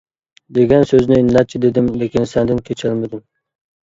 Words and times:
دېگەن 0.57 0.85
سۆزنى 0.91 1.17
نەچچە 1.27 1.61
دېدىم، 1.65 1.91
لېكىن 2.03 2.25
سەندىن 2.31 2.63
كېچەلمىدىم. 2.71 3.23